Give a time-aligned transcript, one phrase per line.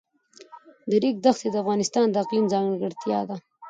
[0.89, 3.35] د ریګ دښتې د افغانستان د اقلیم ځانګړتیا ده.